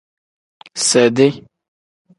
[0.87, 1.29] Sedi.